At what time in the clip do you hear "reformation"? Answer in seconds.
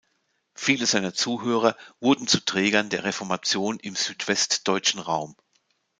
3.03-3.77